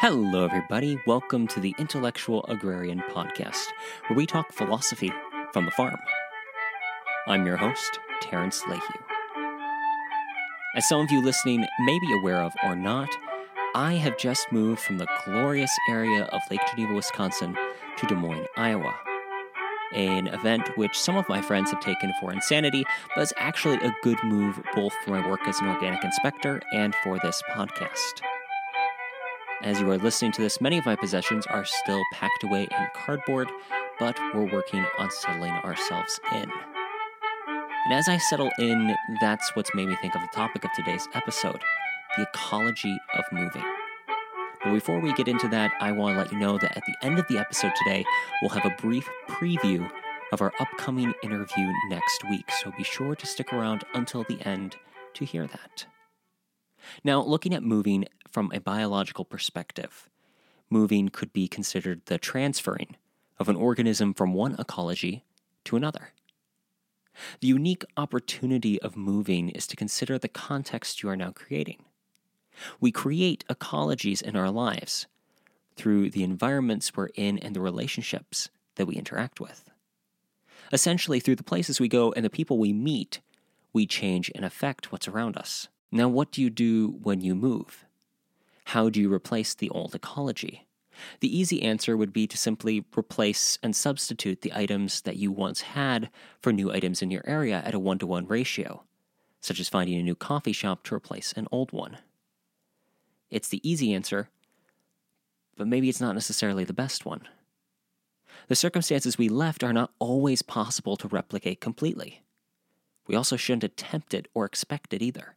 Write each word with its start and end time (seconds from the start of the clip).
Hello, 0.00 0.46
everybody. 0.46 0.98
Welcome 1.06 1.46
to 1.48 1.60
the 1.60 1.74
Intellectual 1.78 2.42
Agrarian 2.48 3.00
Podcast, 3.10 3.66
where 4.06 4.16
we 4.16 4.24
talk 4.24 4.50
philosophy 4.50 5.12
from 5.52 5.66
the 5.66 5.70
farm. 5.72 5.98
I'm 7.26 7.44
your 7.44 7.58
host, 7.58 7.98
Terrence 8.22 8.62
Lehue. 8.62 8.80
As 10.74 10.88
some 10.88 11.02
of 11.02 11.10
you 11.10 11.22
listening 11.22 11.66
may 11.80 11.98
be 11.98 12.18
aware 12.18 12.40
of 12.40 12.54
or 12.64 12.74
not, 12.74 13.10
I 13.74 13.92
have 13.96 14.16
just 14.16 14.50
moved 14.50 14.80
from 14.80 14.96
the 14.96 15.06
glorious 15.26 15.70
area 15.90 16.24
of 16.32 16.40
Lake 16.50 16.62
Geneva, 16.70 16.94
Wisconsin 16.94 17.54
to 17.98 18.06
Des 18.06 18.14
Moines, 18.14 18.46
Iowa. 18.56 18.94
An 19.92 20.28
event 20.28 20.70
which 20.78 20.98
some 20.98 21.18
of 21.18 21.28
my 21.28 21.42
friends 21.42 21.72
have 21.72 21.80
taken 21.80 22.10
for 22.22 22.32
insanity, 22.32 22.86
but 23.14 23.20
is 23.20 23.34
actually 23.36 23.76
a 23.76 23.94
good 24.02 24.24
move 24.24 24.62
both 24.74 24.94
for 25.04 25.10
my 25.10 25.28
work 25.28 25.46
as 25.46 25.60
an 25.60 25.68
organic 25.68 26.02
inspector 26.02 26.62
and 26.72 26.94
for 27.04 27.18
this 27.18 27.42
podcast. 27.50 28.22
As 29.62 29.78
you 29.78 29.90
are 29.90 29.98
listening 29.98 30.32
to 30.32 30.40
this, 30.40 30.58
many 30.58 30.78
of 30.78 30.86
my 30.86 30.96
possessions 30.96 31.44
are 31.46 31.66
still 31.66 32.02
packed 32.14 32.44
away 32.44 32.62
in 32.62 32.88
cardboard, 32.94 33.50
but 33.98 34.18
we're 34.32 34.50
working 34.50 34.86
on 34.98 35.10
settling 35.10 35.52
ourselves 35.52 36.18
in. 36.32 36.50
And 37.84 37.92
as 37.92 38.08
I 38.08 38.16
settle 38.16 38.50
in, 38.58 38.96
that's 39.20 39.54
what's 39.54 39.74
made 39.74 39.88
me 39.88 39.96
think 39.96 40.14
of 40.14 40.22
the 40.22 40.34
topic 40.34 40.64
of 40.64 40.70
today's 40.74 41.06
episode 41.14 41.60
the 42.16 42.22
ecology 42.22 42.96
of 43.14 43.24
moving. 43.32 43.64
But 44.64 44.72
before 44.72 44.98
we 44.98 45.12
get 45.12 45.28
into 45.28 45.46
that, 45.48 45.72
I 45.78 45.92
want 45.92 46.16
to 46.16 46.22
let 46.22 46.32
you 46.32 46.38
know 46.38 46.58
that 46.58 46.76
at 46.76 46.82
the 46.84 47.06
end 47.06 47.18
of 47.18 47.28
the 47.28 47.38
episode 47.38 47.72
today, 47.84 48.04
we'll 48.40 48.50
have 48.50 48.64
a 48.64 48.74
brief 48.80 49.08
preview 49.28 49.88
of 50.32 50.40
our 50.40 50.52
upcoming 50.58 51.14
interview 51.22 51.70
next 51.88 52.24
week. 52.28 52.50
So 52.50 52.72
be 52.76 52.82
sure 52.82 53.14
to 53.14 53.26
stick 53.26 53.52
around 53.52 53.84
until 53.94 54.24
the 54.24 54.40
end 54.44 54.76
to 55.14 55.24
hear 55.24 55.46
that. 55.46 55.86
Now, 57.04 57.22
looking 57.22 57.54
at 57.54 57.62
moving 57.62 58.06
from 58.28 58.50
a 58.52 58.60
biological 58.60 59.24
perspective, 59.24 60.08
moving 60.68 61.08
could 61.08 61.32
be 61.32 61.48
considered 61.48 62.02
the 62.06 62.18
transferring 62.18 62.96
of 63.38 63.48
an 63.48 63.56
organism 63.56 64.14
from 64.14 64.34
one 64.34 64.56
ecology 64.58 65.24
to 65.64 65.76
another. 65.76 66.10
The 67.40 67.48
unique 67.48 67.84
opportunity 67.96 68.80
of 68.80 68.96
moving 68.96 69.50
is 69.50 69.66
to 69.68 69.76
consider 69.76 70.18
the 70.18 70.28
context 70.28 71.02
you 71.02 71.08
are 71.08 71.16
now 71.16 71.32
creating. 71.32 71.84
We 72.80 72.92
create 72.92 73.44
ecologies 73.48 74.22
in 74.22 74.36
our 74.36 74.50
lives 74.50 75.06
through 75.76 76.10
the 76.10 76.22
environments 76.22 76.94
we're 76.94 77.08
in 77.14 77.38
and 77.38 77.56
the 77.56 77.60
relationships 77.60 78.50
that 78.76 78.86
we 78.86 78.96
interact 78.96 79.40
with. 79.40 79.70
Essentially, 80.72 81.20
through 81.20 81.36
the 81.36 81.42
places 81.42 81.80
we 81.80 81.88
go 81.88 82.12
and 82.12 82.24
the 82.24 82.30
people 82.30 82.58
we 82.58 82.72
meet, 82.72 83.20
we 83.72 83.86
change 83.86 84.30
and 84.34 84.44
affect 84.44 84.92
what's 84.92 85.08
around 85.08 85.36
us. 85.36 85.68
Now, 85.92 86.08
what 86.08 86.30
do 86.30 86.40
you 86.40 86.50
do 86.50 86.98
when 87.02 87.20
you 87.20 87.34
move? 87.34 87.84
How 88.66 88.88
do 88.88 89.00
you 89.00 89.12
replace 89.12 89.54
the 89.54 89.70
old 89.70 89.94
ecology? 89.94 90.66
The 91.20 91.36
easy 91.36 91.62
answer 91.62 91.96
would 91.96 92.12
be 92.12 92.26
to 92.26 92.36
simply 92.36 92.84
replace 92.96 93.58
and 93.62 93.74
substitute 93.74 94.42
the 94.42 94.52
items 94.54 95.00
that 95.02 95.16
you 95.16 95.32
once 95.32 95.62
had 95.62 96.10
for 96.40 96.52
new 96.52 96.70
items 96.70 97.02
in 97.02 97.10
your 97.10 97.24
area 97.26 97.62
at 97.64 97.74
a 97.74 97.78
one 97.78 97.98
to 97.98 98.06
one 98.06 98.26
ratio, 98.26 98.84
such 99.40 99.58
as 99.58 99.68
finding 99.68 99.98
a 99.98 100.02
new 100.02 100.14
coffee 100.14 100.52
shop 100.52 100.84
to 100.84 100.94
replace 100.94 101.32
an 101.32 101.48
old 101.50 101.72
one. 101.72 101.98
It's 103.30 103.48
the 103.48 103.68
easy 103.68 103.92
answer, 103.94 104.28
but 105.56 105.66
maybe 105.66 105.88
it's 105.88 106.00
not 106.00 106.14
necessarily 106.14 106.64
the 106.64 106.72
best 106.72 107.04
one. 107.04 107.22
The 108.48 108.56
circumstances 108.56 109.18
we 109.18 109.28
left 109.28 109.64
are 109.64 109.72
not 109.72 109.92
always 109.98 110.42
possible 110.42 110.96
to 110.98 111.08
replicate 111.08 111.60
completely. 111.60 112.22
We 113.06 113.14
also 113.14 113.36
shouldn't 113.36 113.64
attempt 113.64 114.14
it 114.14 114.28
or 114.34 114.44
expect 114.44 114.94
it 114.94 115.02
either. 115.02 115.36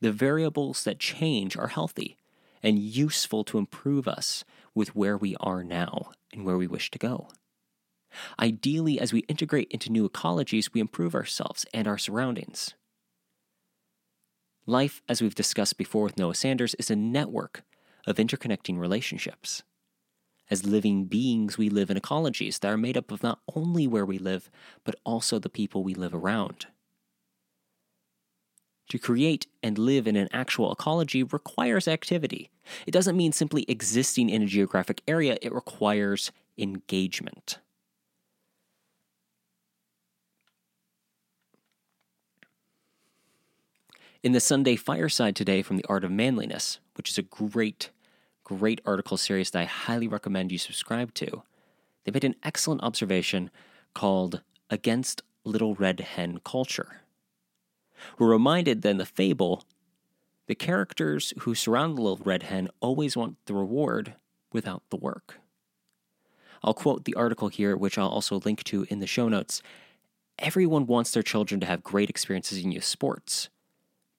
The 0.00 0.12
variables 0.12 0.84
that 0.84 1.00
change 1.00 1.56
are 1.56 1.68
healthy 1.68 2.16
and 2.62 2.78
useful 2.78 3.44
to 3.44 3.58
improve 3.58 4.06
us 4.06 4.44
with 4.74 4.94
where 4.94 5.16
we 5.16 5.36
are 5.40 5.64
now 5.64 6.10
and 6.32 6.44
where 6.44 6.56
we 6.56 6.66
wish 6.66 6.90
to 6.92 6.98
go. 6.98 7.28
Ideally, 8.40 8.98
as 9.00 9.12
we 9.12 9.20
integrate 9.20 9.68
into 9.70 9.90
new 9.90 10.08
ecologies, 10.08 10.72
we 10.72 10.80
improve 10.80 11.14
ourselves 11.14 11.66
and 11.74 11.86
our 11.86 11.98
surroundings. 11.98 12.74
Life, 14.66 15.02
as 15.08 15.22
we've 15.22 15.34
discussed 15.34 15.78
before 15.78 16.04
with 16.04 16.18
Noah 16.18 16.34
Sanders, 16.34 16.74
is 16.74 16.90
a 16.90 16.96
network 16.96 17.62
of 18.06 18.16
interconnecting 18.16 18.78
relationships. 18.78 19.62
As 20.50 20.64
living 20.64 21.04
beings, 21.04 21.58
we 21.58 21.68
live 21.68 21.90
in 21.90 21.98
ecologies 21.98 22.60
that 22.60 22.72
are 22.72 22.78
made 22.78 22.96
up 22.96 23.10
of 23.10 23.22
not 23.22 23.40
only 23.54 23.86
where 23.86 24.06
we 24.06 24.18
live, 24.18 24.50
but 24.84 24.96
also 25.04 25.38
the 25.38 25.50
people 25.50 25.82
we 25.82 25.94
live 25.94 26.14
around. 26.14 26.66
To 28.88 28.98
create 28.98 29.46
and 29.62 29.76
live 29.76 30.06
in 30.06 30.16
an 30.16 30.28
actual 30.32 30.72
ecology 30.72 31.22
requires 31.22 31.86
activity. 31.86 32.50
It 32.86 32.92
doesn't 32.92 33.16
mean 33.16 33.32
simply 33.32 33.64
existing 33.68 34.30
in 34.30 34.42
a 34.42 34.46
geographic 34.46 35.02
area, 35.06 35.36
it 35.42 35.52
requires 35.52 36.32
engagement. 36.56 37.58
In 44.22 44.32
the 44.32 44.40
Sunday 44.40 44.74
Fireside 44.74 45.36
today 45.36 45.62
from 45.62 45.76
The 45.76 45.84
Art 45.88 46.02
of 46.02 46.10
Manliness, 46.10 46.80
which 46.94 47.10
is 47.10 47.18
a 47.18 47.22
great, 47.22 47.90
great 48.42 48.80
article 48.84 49.16
series 49.16 49.50
that 49.50 49.60
I 49.60 49.64
highly 49.64 50.08
recommend 50.08 50.50
you 50.50 50.58
subscribe 50.58 51.14
to, 51.14 51.42
they 52.04 52.10
made 52.10 52.24
an 52.24 52.34
excellent 52.42 52.82
observation 52.82 53.50
called 53.94 54.40
Against 54.70 55.22
Little 55.44 55.74
Red 55.74 56.00
Hen 56.00 56.40
Culture. 56.44 57.02
We're 58.18 58.30
reminded 58.30 58.82
that 58.82 58.90
in 58.90 58.98
the 58.98 59.06
fable, 59.06 59.64
the 60.46 60.54
characters 60.54 61.32
who 61.40 61.54
surround 61.54 61.96
the 61.96 62.02
little 62.02 62.24
red 62.24 62.44
hen 62.44 62.68
always 62.80 63.16
want 63.16 63.36
the 63.46 63.54
reward 63.54 64.14
without 64.52 64.82
the 64.90 64.96
work. 64.96 65.40
I'll 66.62 66.74
quote 66.74 67.04
the 67.04 67.14
article 67.14 67.48
here, 67.48 67.76
which 67.76 67.98
I'll 67.98 68.08
also 68.08 68.40
link 68.40 68.64
to 68.64 68.86
in 68.88 68.98
the 68.98 69.06
show 69.06 69.28
notes. 69.28 69.62
Everyone 70.38 70.86
wants 70.86 71.10
their 71.10 71.22
children 71.22 71.60
to 71.60 71.66
have 71.66 71.82
great 71.82 72.10
experiences 72.10 72.64
in 72.64 72.72
youth 72.72 72.84
sports, 72.84 73.48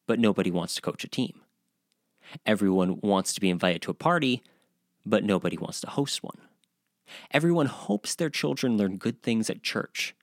but 0.08 0.20
nobody 0.20 0.52
wants 0.52 0.76
to 0.76 0.82
coach 0.82 1.04
a 1.04 1.10
team. 1.10 1.42
Everyone 2.46 3.00
wants 3.02 3.34
to 3.34 3.42
be 3.42 3.50
invited 3.50 3.82
to 3.84 3.92
a 3.92 3.96
party, 3.96 4.44
but 5.06 5.24
nobody 5.24 5.58
wants 5.58 5.82
to 5.82 5.90
host 5.90 6.24
one. 6.24 6.38
Everyone 7.32 7.66
hopes 7.66 8.14
their 8.14 8.30
children 8.30 8.78
learn 8.78 8.98
good 8.98 9.24
things 9.24 9.50
at 9.50 9.64
church, 9.64 10.16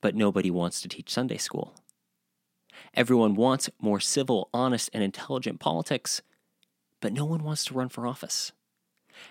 but 0.00 0.14
nobody 0.14 0.50
wants 0.50 0.80
to 0.80 0.88
teach 0.88 1.10
Sunday 1.10 1.36
school. 1.36 1.74
Everyone 2.94 3.34
wants 3.34 3.70
more 3.80 4.00
civil, 4.00 4.48
honest, 4.52 4.90
and 4.92 5.02
intelligent 5.02 5.60
politics, 5.60 6.22
but 7.00 7.12
no 7.12 7.24
one 7.24 7.44
wants 7.44 7.64
to 7.66 7.74
run 7.74 7.88
for 7.88 8.06
office. 8.06 8.52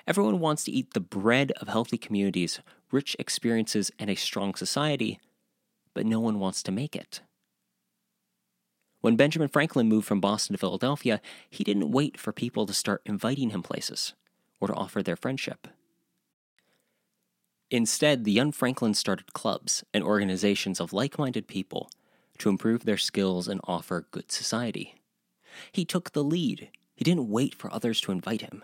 Everyone 0.07 0.39
wants 0.39 0.63
to 0.63 0.71
eat 0.71 0.93
the 0.93 0.99
bread 0.99 1.51
of 1.59 1.67
healthy 1.67 1.97
communities, 1.97 2.61
rich 2.91 3.15
experiences, 3.19 3.91
and 3.99 4.09
a 4.09 4.15
strong 4.15 4.55
society, 4.55 5.19
but 5.93 6.05
no 6.05 6.19
one 6.19 6.39
wants 6.39 6.63
to 6.63 6.71
make 6.71 6.95
it. 6.95 7.21
When 9.01 9.15
Benjamin 9.15 9.47
Franklin 9.47 9.87
moved 9.87 10.07
from 10.07 10.19
Boston 10.21 10.53
to 10.53 10.57
Philadelphia, 10.57 11.21
he 11.49 11.63
didn't 11.63 11.91
wait 11.91 12.19
for 12.19 12.33
people 12.33 12.65
to 12.65 12.73
start 12.73 13.01
inviting 13.05 13.49
him 13.49 13.63
places 13.63 14.13
or 14.59 14.67
to 14.67 14.73
offer 14.73 15.01
their 15.01 15.15
friendship. 15.15 15.67
Instead, 17.71 18.23
the 18.23 18.31
young 18.31 18.51
Franklin 18.51 18.93
started 18.93 19.33
clubs 19.33 19.83
and 19.93 20.03
organizations 20.03 20.79
of 20.79 20.91
like 20.91 21.19
minded 21.19 21.47
people 21.47 21.89
to 22.39 22.49
improve 22.49 22.85
their 22.85 22.97
skills 22.97 23.47
and 23.47 23.61
offer 23.63 24.07
good 24.11 24.31
society. 24.31 24.95
He 25.71 25.85
took 25.85 26.11
the 26.11 26.23
lead. 26.23 26.69
He 26.95 27.03
didn't 27.03 27.29
wait 27.29 27.55
for 27.55 27.73
others 27.73 28.01
to 28.01 28.11
invite 28.11 28.41
him. 28.41 28.63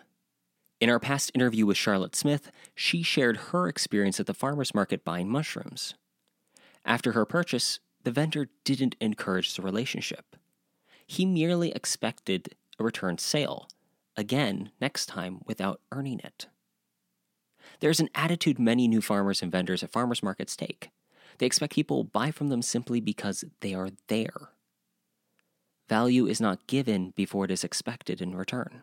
In 0.81 0.89
our 0.89 0.99
past 0.99 1.31
interview 1.33 1.65
with 1.65 1.77
Charlotte 1.77 2.15
Smith, 2.15 2.51
she 2.73 3.01
shared 3.01 3.37
her 3.37 3.67
experience 3.67 4.19
at 4.19 4.25
the 4.25 4.33
farmer's 4.33 4.75
market 4.75 5.05
buying 5.05 5.29
mushrooms. 5.29 5.95
After 6.83 7.13
her 7.13 7.25
purchase, 7.25 7.79
the 8.03 8.11
vendor 8.11 8.49
didn't 8.63 8.95
encourage 8.99 9.55
the 9.55 9.61
relationship. 9.61 10.35
He 11.07 11.25
merely 11.25 11.71
expected 11.71 12.55
a 12.77 12.83
return 12.83 13.17
sale, 13.17 13.67
again 14.17 14.71
next 14.81 15.07
time 15.07 15.41
without 15.45 15.81
earning 15.91 16.19
it. 16.19 16.47
There's 17.79 17.99
an 17.99 18.09
attitude 18.13 18.59
many 18.59 18.87
new 18.87 19.01
farmers 19.01 19.41
and 19.41 19.51
vendors 19.51 19.81
at 19.81 19.91
farmers 19.91 20.21
markets 20.21 20.55
take. 20.55 20.89
They 21.37 21.45
expect 21.45 21.73
people 21.73 22.03
buy 22.03 22.31
from 22.31 22.49
them 22.49 22.61
simply 22.61 22.99
because 22.99 23.43
they 23.61 23.73
are 23.73 23.89
there. 24.07 24.49
Value 25.87 26.25
is 26.25 26.41
not 26.41 26.67
given 26.67 27.11
before 27.15 27.45
it 27.45 27.51
is 27.51 27.63
expected 27.63 28.21
in 28.21 28.35
return. 28.35 28.81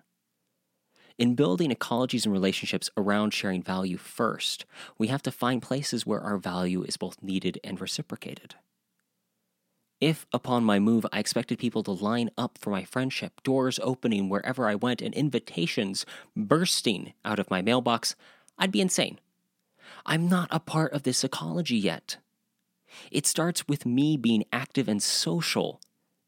In 1.18 1.34
building 1.34 1.70
ecologies 1.70 2.24
and 2.24 2.32
relationships 2.32 2.88
around 2.96 3.34
sharing 3.34 3.62
value 3.62 3.96
first, 3.96 4.64
we 4.98 5.08
have 5.08 5.22
to 5.22 5.32
find 5.32 5.60
places 5.60 6.06
where 6.06 6.20
our 6.20 6.38
value 6.38 6.82
is 6.84 6.96
both 6.96 7.22
needed 7.22 7.58
and 7.62 7.80
reciprocated. 7.80 8.54
If, 10.00 10.26
upon 10.32 10.64
my 10.64 10.80
move, 10.80 11.06
I 11.12 11.20
expected 11.20 11.58
people 11.58 11.84
to 11.84 11.92
line 11.92 12.30
up 12.36 12.58
for 12.58 12.70
my 12.70 12.82
friendship, 12.82 13.40
doors 13.44 13.78
opening 13.82 14.28
wherever 14.28 14.66
I 14.66 14.74
went, 14.74 15.00
and 15.00 15.14
invitations 15.14 16.04
bursting 16.36 17.12
out 17.24 17.38
of 17.38 17.50
my 17.50 17.62
mailbox, 17.62 18.16
I'd 18.58 18.72
be 18.72 18.80
insane. 18.80 19.20
I'm 20.04 20.28
not 20.28 20.48
a 20.50 20.58
part 20.58 20.92
of 20.92 21.04
this 21.04 21.22
ecology 21.22 21.76
yet. 21.76 22.16
It 23.10 23.26
starts 23.26 23.66
with 23.68 23.86
me 23.86 24.16
being 24.16 24.44
active 24.52 24.88
and 24.88 25.02
social 25.02 25.80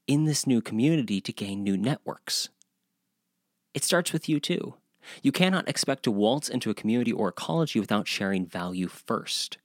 in 0.06 0.24
this 0.24 0.46
new 0.46 0.60
community 0.60 1.20
to 1.20 1.32
gain 1.32 1.62
new 1.62 1.76
networks. 1.76 2.48
It 3.72 3.84
starts 3.84 4.12
with 4.12 4.28
you 4.28 4.40
too. 4.40 4.74
You 5.22 5.32
cannot 5.32 5.68
expect 5.68 6.02
to 6.04 6.10
waltz 6.10 6.48
into 6.48 6.70
a 6.70 6.74
community 6.74 7.12
or 7.12 7.28
ecology 7.28 7.80
without 7.80 8.08
sharing 8.08 8.46
value 8.46 8.88
first. 8.88 9.58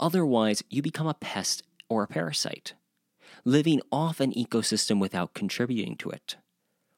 Otherwise, 0.00 0.64
you 0.68 0.82
become 0.82 1.06
a 1.06 1.14
pest 1.14 1.62
or 1.88 2.02
a 2.02 2.08
parasite, 2.08 2.74
living 3.44 3.80
off 3.92 4.18
an 4.20 4.32
ecosystem 4.32 4.98
without 4.98 5.34
contributing 5.34 5.96
to 5.96 6.10
it. 6.10 6.36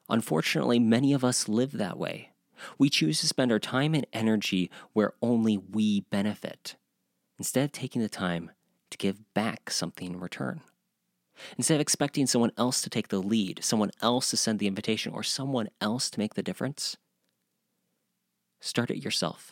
Unfortunately, 0.09 0.79
many 0.79 1.13
of 1.13 1.23
us 1.23 1.47
live 1.49 1.73
that 1.73 1.97
way. 1.97 2.31
We 2.77 2.89
choose 2.89 3.19
to 3.19 3.27
spend 3.27 3.51
our 3.51 3.59
time 3.59 3.93
and 3.93 4.07
energy 4.13 4.71
where 4.93 5.13
only 5.21 5.57
we 5.57 6.01
benefit, 6.01 6.75
instead 7.37 7.65
of 7.65 7.71
taking 7.71 8.01
the 8.01 8.09
time 8.09 8.51
to 8.95 9.07
give 9.07 9.33
back 9.33 9.69
something 9.69 10.13
in 10.13 10.19
return. 10.19 10.61
Instead 11.57 11.75
of 11.75 11.81
expecting 11.81 12.25
someone 12.25 12.53
else 12.57 12.81
to 12.81 12.89
take 12.89 13.09
the 13.09 13.19
lead, 13.19 13.59
someone 13.61 13.91
else 14.01 14.29
to 14.29 14.37
send 14.37 14.57
the 14.57 14.67
invitation, 14.67 15.11
or 15.11 15.21
someone 15.21 15.67
else 15.81 16.09
to 16.09 16.19
make 16.19 16.35
the 16.35 16.43
difference, 16.43 16.95
start 18.61 18.89
it 18.89 19.03
yourself. 19.03 19.51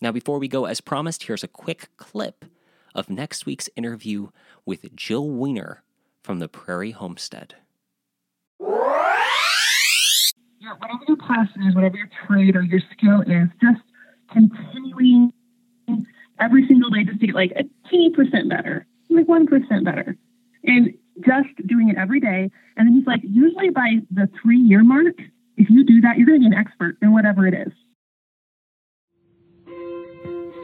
Now, 0.00 0.12
before 0.12 0.38
we 0.38 0.46
go, 0.46 0.66
as 0.66 0.80
promised, 0.80 1.24
here's 1.24 1.42
a 1.42 1.48
quick 1.48 1.88
clip 1.96 2.44
of 2.94 3.10
next 3.10 3.44
week's 3.44 3.68
interview 3.74 4.28
with 4.64 4.94
Jill 4.94 5.28
Winger 5.28 5.82
from 6.22 6.38
the 6.38 6.48
Prairie 6.48 6.92
Homestead. 6.92 7.56
Your, 8.60 8.70
whatever 10.78 11.02
your 11.08 11.16
passion 11.16 11.64
is, 11.68 11.74
whatever 11.74 11.96
your 11.96 12.10
trade 12.26 12.54
or 12.54 12.62
your 12.62 12.80
skill 12.92 13.22
is, 13.22 13.48
just 13.60 13.82
continuing 14.32 15.32
every 16.40 16.66
single 16.66 16.90
day 16.90 17.04
just 17.04 17.20
to 17.20 17.26
get 17.26 17.34
like 17.34 17.52
a 17.52 17.64
teeny 17.88 18.10
percent 18.10 18.48
better, 18.48 18.86
like 19.10 19.26
1% 19.26 19.84
better. 19.84 20.16
And 20.64 20.94
just 21.24 21.48
doing 21.66 21.88
it 21.88 21.96
every 21.98 22.20
day. 22.20 22.50
And 22.76 22.88
then 22.88 22.94
he's 22.94 23.06
like, 23.06 23.20
usually 23.22 23.70
by 23.70 23.98
the 24.10 24.28
three 24.40 24.58
year 24.58 24.82
mark, 24.82 25.14
if 25.56 25.68
you 25.68 25.84
do 25.84 26.00
that, 26.02 26.16
you're 26.16 26.26
going 26.26 26.42
to 26.42 26.48
be 26.48 26.54
an 26.54 26.58
expert 26.58 26.96
in 27.02 27.12
whatever 27.12 27.46
it 27.46 27.54
is. 27.54 27.72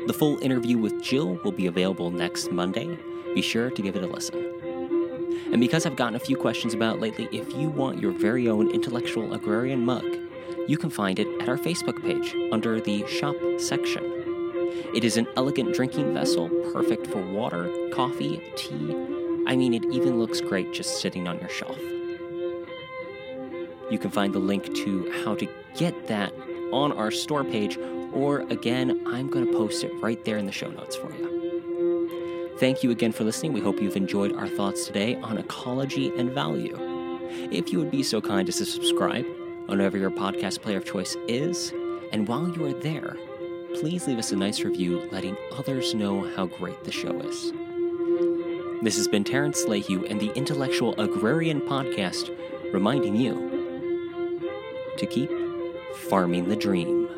The 0.06 0.14
full 0.14 0.38
interview 0.38 0.78
with 0.78 1.02
Jill 1.02 1.38
will 1.44 1.52
be 1.52 1.66
available 1.66 2.10
next 2.10 2.50
Monday. 2.50 2.98
Be 3.34 3.42
sure 3.42 3.70
to 3.70 3.82
give 3.82 3.94
it 3.94 4.02
a 4.02 4.06
listen. 4.06 4.36
And 5.52 5.60
because 5.60 5.84
I've 5.84 5.96
gotten 5.96 6.14
a 6.14 6.18
few 6.18 6.36
questions 6.36 6.72
about 6.72 7.00
lately, 7.00 7.28
if 7.30 7.54
you 7.54 7.68
want 7.68 8.00
your 8.00 8.12
very 8.12 8.48
own 8.48 8.70
intellectual 8.70 9.34
agrarian 9.34 9.84
mug, 9.84 10.04
you 10.66 10.78
can 10.78 10.90
find 10.90 11.18
it 11.18 11.26
at 11.40 11.48
our 11.48 11.58
Facebook 11.58 12.02
page 12.02 12.34
under 12.52 12.80
the 12.80 13.06
shop 13.06 13.36
section. 13.58 14.27
It 14.94 15.04
is 15.04 15.16
an 15.16 15.26
elegant 15.36 15.74
drinking 15.74 16.14
vessel, 16.14 16.48
perfect 16.72 17.06
for 17.06 17.20
water, 17.20 17.70
coffee, 17.92 18.40
tea. 18.56 18.94
I 19.46 19.56
mean, 19.56 19.74
it 19.74 19.84
even 19.86 20.18
looks 20.18 20.40
great 20.40 20.72
just 20.72 21.00
sitting 21.00 21.26
on 21.26 21.38
your 21.38 21.48
shelf. 21.48 21.78
You 23.90 23.98
can 23.98 24.10
find 24.10 24.34
the 24.34 24.38
link 24.38 24.74
to 24.74 25.10
how 25.24 25.34
to 25.36 25.48
get 25.74 26.08
that 26.08 26.32
on 26.72 26.92
our 26.92 27.10
store 27.10 27.44
page, 27.44 27.78
or 28.12 28.40
again, 28.50 29.02
I'm 29.06 29.28
going 29.28 29.46
to 29.46 29.52
post 29.52 29.84
it 29.84 29.92
right 30.00 30.22
there 30.24 30.36
in 30.36 30.46
the 30.46 30.52
show 30.52 30.70
notes 30.70 30.96
for 30.96 31.10
you. 31.14 32.56
Thank 32.58 32.82
you 32.82 32.90
again 32.90 33.12
for 33.12 33.24
listening. 33.24 33.52
We 33.52 33.60
hope 33.60 33.80
you've 33.80 33.96
enjoyed 33.96 34.34
our 34.34 34.48
thoughts 34.48 34.86
today 34.86 35.14
on 35.16 35.38
ecology 35.38 36.12
and 36.18 36.30
value. 36.30 36.76
If 37.50 37.72
you 37.72 37.78
would 37.78 37.90
be 37.90 38.02
so 38.02 38.20
kind 38.20 38.48
as 38.48 38.58
to 38.58 38.66
subscribe 38.66 39.24
on 39.68 39.78
whatever 39.78 39.96
your 39.96 40.10
podcast 40.10 40.60
player 40.60 40.78
of 40.78 40.84
choice 40.84 41.16
is, 41.28 41.72
and 42.12 42.26
while 42.26 42.48
you 42.48 42.66
are 42.66 42.72
there, 42.72 43.16
please 43.74 44.06
leave 44.06 44.18
us 44.18 44.32
a 44.32 44.36
nice 44.36 44.60
review 44.62 45.08
letting 45.12 45.36
others 45.52 45.94
know 45.94 46.28
how 46.34 46.46
great 46.46 46.82
the 46.84 46.92
show 46.92 47.20
is. 47.20 47.52
This 48.82 48.96
has 48.96 49.08
been 49.08 49.24
Terrence 49.24 49.64
Lehue 49.64 50.08
and 50.10 50.20
the 50.20 50.32
Intellectual 50.34 50.98
Agrarian 51.00 51.60
Podcast 51.60 52.30
reminding 52.72 53.16
you 53.16 53.34
to 54.96 55.06
keep 55.06 55.30
farming 56.08 56.48
the 56.48 56.56
dream. 56.56 57.17